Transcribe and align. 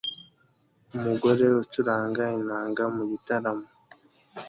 Umugore 0.95 1.45
ucuranga 1.63 2.23
inanga 2.39 2.83
mugitaramo 2.95 3.67